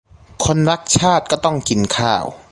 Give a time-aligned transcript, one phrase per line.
[0.45, 2.25] คนรักชาติก็ต้องกินข้าว